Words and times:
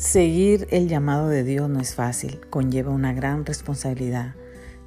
Seguir 0.00 0.66
el 0.70 0.88
llamado 0.88 1.28
de 1.28 1.44
Dios 1.44 1.68
no 1.68 1.78
es 1.78 1.94
fácil, 1.94 2.40
conlleva 2.48 2.90
una 2.90 3.12
gran 3.12 3.44
responsabilidad 3.44 4.34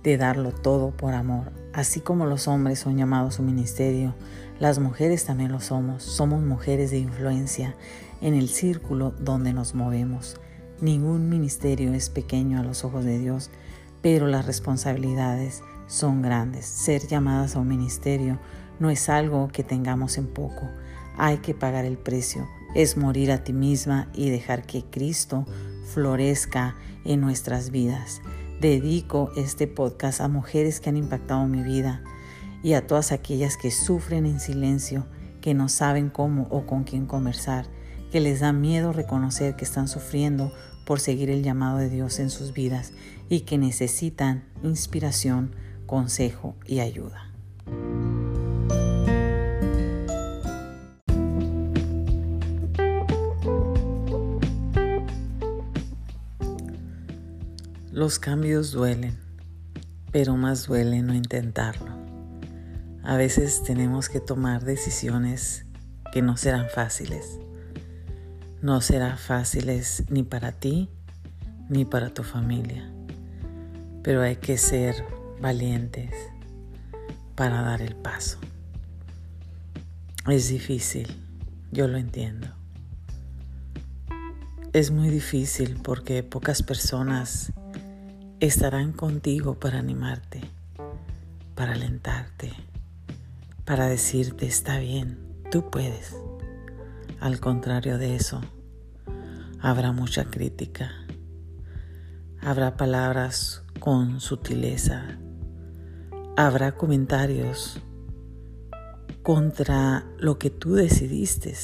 de 0.02 0.18
darlo 0.18 0.52
todo 0.52 0.90
por 0.90 1.14
amor. 1.14 1.52
Así 1.72 2.00
como 2.00 2.26
los 2.26 2.48
hombres 2.48 2.80
son 2.80 2.98
llamados 2.98 3.36
a 3.36 3.38
su 3.38 3.44
ministerio, 3.44 4.16
las 4.60 4.80
mujeres 4.80 5.24
también 5.24 5.52
lo 5.52 5.60
somos. 5.60 6.02
Somos 6.02 6.42
mujeres 6.42 6.90
de 6.90 6.98
influencia 6.98 7.76
en 8.22 8.34
el 8.34 8.50
círculo 8.50 9.12
donde 9.20 9.54
nos 9.54 9.76
movemos. 9.76 10.42
Ningún 10.82 11.30
ministerio 11.30 11.94
es 11.94 12.10
pequeño 12.10 12.60
a 12.60 12.64
los 12.64 12.84
ojos 12.84 13.06
de 13.06 13.20
Dios, 13.20 13.52
pero 14.02 14.26
las 14.26 14.48
responsabilidades 14.48 15.62
son 15.86 16.24
grandes. 16.24 16.66
Ser 16.66 17.06
llamadas 17.06 17.56
a 17.56 17.60
un 17.60 17.68
ministerio 17.68 18.40
no 18.80 18.90
es 18.90 19.08
algo 19.10 19.50
que 19.50 19.64
tengamos 19.64 20.18
en 20.18 20.26
poco. 20.26 20.72
Hay 21.18 21.38
que 21.38 21.54
pagar 21.54 21.86
el 21.86 22.00
precio 22.00 22.48
es 22.76 22.98
morir 22.98 23.32
a 23.32 23.44
ti 23.44 23.54
misma 23.54 24.10
y 24.14 24.30
dejar 24.30 24.66
que 24.66 24.84
Cristo 24.84 25.46
florezca 25.94 26.76
en 27.06 27.22
nuestras 27.22 27.70
vidas. 27.70 28.22
Dedico 28.60 29.32
este 29.36 29.68
podcast 29.68 30.22
a 30.22 30.28
mujeres 30.28 30.80
que 30.80 30.90
han 30.90 30.98
impactado 30.98 31.46
mi 31.48 31.62
vida 31.62 32.02
y 32.64 32.74
a 32.74 32.88
todas 32.88 33.12
aquellas 33.12 33.58
que 33.58 33.72
sufren 33.72 34.26
en 34.26 34.40
silencio, 34.40 35.06
que 35.42 35.54
no 35.54 35.70
saben 35.70 36.10
cómo 36.10 36.48
o 36.50 36.66
con 36.66 36.84
quién 36.84 37.06
conversar, 37.06 37.68
que 38.12 38.22
les 38.22 38.40
da 38.40 38.54
miedo 38.54 38.94
reconocer 38.94 39.56
que 39.56 39.66
están 39.66 39.88
sufriendo 39.88 40.54
por 40.86 41.00
seguir 41.00 41.30
el 41.30 41.44
llamado 41.44 41.78
de 41.78 41.90
Dios 41.90 42.20
en 42.20 42.30
sus 42.30 42.54
vidas 42.54 42.94
y 43.30 43.42
que 43.42 43.58
necesitan 43.58 44.46
inspiración, 44.64 45.56
consejo 45.86 46.56
y 46.66 46.80
ayuda. 46.80 47.33
Los 57.94 58.18
cambios 58.18 58.72
duelen, 58.72 59.20
pero 60.12 60.36
más 60.36 60.66
duele 60.66 61.04
no 61.04 61.14
intentarlo. 61.14 61.92
A 63.04 63.18
veces 63.18 63.62
tenemos 63.62 64.10
que 64.10 64.20
tomar 64.20 64.66
decisiones 64.66 65.68
que 66.12 66.24
no 66.24 66.36
serán 66.36 66.70
fáciles. 66.74 67.38
No 68.64 68.82
serán 68.82 69.20
fáciles 69.20 70.06
ni 70.10 70.24
para 70.24 70.54
ti 70.54 70.90
ni 71.70 71.86
para 71.86 72.12
tu 72.12 72.24
familia, 72.24 72.92
pero 74.02 74.24
hay 74.24 74.38
que 74.38 74.58
ser 74.58 74.96
valientes 75.40 76.16
para 77.36 77.62
dar 77.62 77.84
el 77.84 77.96
paso. 77.96 78.40
Es 80.28 80.50
difícil, 80.50 81.16
yo 81.72 81.88
lo 81.88 82.00
entiendo. 82.00 82.48
Es 84.74 84.90
muy 84.90 85.10
difícil 85.10 85.78
porque 85.84 86.24
pocas 86.24 86.64
personas 86.64 87.54
estarán 88.46 88.92
contigo 88.92 89.58
para 89.58 89.80
animarte, 89.80 90.42
para 91.56 91.74
alentarte, 91.74 92.52
para 93.64 93.88
decirte 93.88 94.46
está 94.46 94.80
bien, 94.80 95.18
tú 95.50 95.70
puedes. 95.70 96.14
Al 97.22 97.40
contrario 97.40 97.98
de 97.98 98.18
eso, 98.18 98.42
habrá 99.62 99.94
mucha 99.94 100.26
crítica, 100.26 100.92
habrá 102.42 102.76
palabras 102.76 103.64
con 103.80 104.20
sutileza, 104.20 105.18
habrá 106.36 106.76
comentarios 106.76 107.80
contra 109.22 110.06
lo 110.18 110.38
que 110.38 110.50
tú 110.50 110.74
decidiste, 110.74 111.56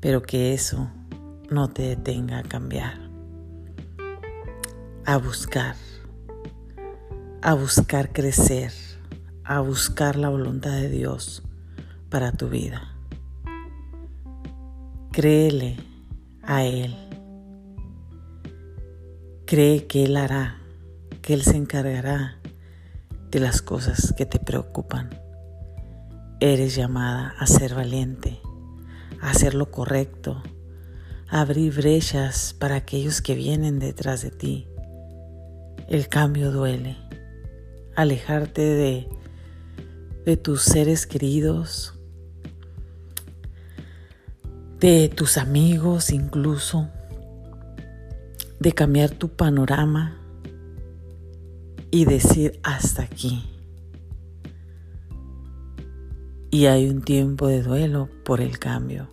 pero 0.00 0.22
que 0.22 0.54
eso 0.54 0.90
no 1.50 1.68
te 1.68 1.82
detenga 1.82 2.38
a 2.38 2.42
cambiar 2.44 3.01
a 5.04 5.16
buscar, 5.16 5.74
a 7.40 7.54
buscar 7.54 8.12
crecer, 8.12 8.72
a 9.42 9.58
buscar 9.60 10.14
la 10.14 10.28
voluntad 10.28 10.70
de 10.70 10.88
Dios 10.88 11.42
para 12.08 12.30
tu 12.30 12.48
vida. 12.48 12.96
Créele 15.10 15.76
a 16.42 16.64
Él. 16.64 16.94
Cree 19.44 19.88
que 19.88 20.04
Él 20.04 20.16
hará, 20.16 20.58
que 21.20 21.34
Él 21.34 21.42
se 21.42 21.56
encargará 21.56 22.38
de 23.30 23.40
las 23.40 23.60
cosas 23.60 24.14
que 24.16 24.24
te 24.24 24.38
preocupan. 24.38 25.10
Eres 26.38 26.76
llamada 26.76 27.34
a 27.38 27.46
ser 27.48 27.74
valiente, 27.74 28.40
a 29.20 29.30
hacer 29.30 29.54
lo 29.54 29.72
correcto, 29.72 30.40
a 31.28 31.40
abrir 31.40 31.74
brechas 31.74 32.54
para 32.56 32.76
aquellos 32.76 33.20
que 33.20 33.34
vienen 33.34 33.80
detrás 33.80 34.22
de 34.22 34.30
ti 34.30 34.68
el 35.88 36.08
cambio 36.08 36.50
duele. 36.50 36.96
Alejarte 37.94 38.62
de, 40.24 40.36
tus 40.36 40.62
seres 40.62 41.06
queridos, 41.06 41.94
de 44.80 45.08
tus 45.08 45.36
amigos 45.36 46.10
incluso, 46.10 46.88
de 48.58 48.72
cambiar 48.72 49.10
tu 49.10 49.28
panorama 49.28 50.18
y 51.90 52.06
decir 52.06 52.58
hasta 52.62 53.02
aquí. 53.02 53.48
Y 56.50 56.66
hay 56.66 56.88
un 56.88 57.02
tiempo 57.02 57.48
de 57.48 57.62
duelo 57.62 58.08
por 58.24 58.40
el 58.40 58.58
cambio, 58.58 59.08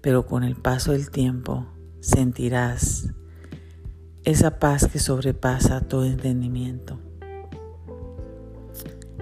pero 0.00 0.26
con 0.26 0.44
el 0.44 0.56
paso 0.56 0.92
del 0.92 1.10
tiempo 1.10 1.66
sentirás 2.00 3.10
esa 4.26 4.58
paz 4.58 4.88
que 4.88 4.98
sobrepasa 4.98 5.82
todo 5.82 6.04
entendimiento. 6.04 6.98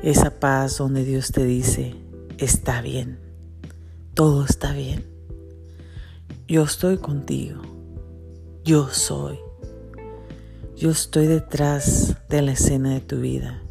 Esa 0.03 0.41
paz 0.41 0.79
donde 0.79 1.05
Dios 1.05 1.31
te 1.31 1.45
dice, 1.45 1.95
está 2.39 2.81
bien, 2.81 3.19
todo 4.15 4.47
está 4.47 4.73
bien. 4.73 5.05
Yo 6.49 6.63
estoy 6.63 6.97
contigo, 6.97 7.61
yo 8.65 8.89
soy. 8.89 9.39
Yo 10.75 10.91
estoy 10.91 11.27
detrás 11.27 12.17
de 12.31 12.41
la 12.41 12.53
escena 12.53 12.95
de 12.95 13.01
tu 13.01 13.21
vida. 13.21 13.63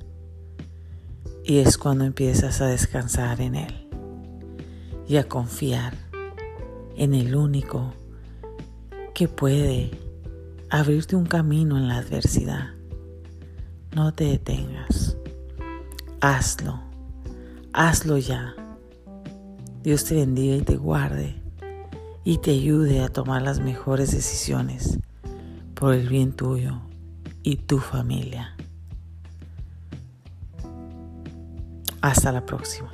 Y 1.43 1.57
es 1.57 1.79
cuando 1.79 2.05
empiezas 2.05 2.61
a 2.61 2.67
descansar 2.67 3.41
en 3.41 3.55
Él 3.55 3.89
y 5.07 5.17
a 5.17 5.27
confiar 5.27 5.97
en 6.95 7.15
el 7.15 7.35
único 7.35 7.91
que 9.15 9.27
puede 9.27 10.12
abrirte 10.73 11.15
un 11.15 11.27
camino 11.27 11.77
en 11.77 11.87
la 11.87 11.97
adversidad. 11.97 12.71
No 13.95 14.11
te 14.11 14.23
detengas. 14.23 15.15
Hazlo. 16.19 16.79
Hazlo 17.73 18.17
ya. 18.17 18.55
Dios 19.83 20.03
te 20.05 20.15
bendiga 20.15 20.55
y 20.55 20.61
te 20.61 20.75
guarde 20.75 21.35
y 22.23 22.39
te 22.39 22.51
ayude 22.51 23.01
a 23.01 23.09
tomar 23.09 23.43
las 23.43 23.59
mejores 23.59 24.13
decisiones 24.13 24.97
por 25.75 25.93
el 25.93 26.09
bien 26.09 26.33
tuyo 26.33 26.81
y 27.43 27.57
tu 27.57 27.77
familia. 27.77 28.55
Hasta 32.01 32.31
la 32.31 32.43
próxima. 32.47 32.89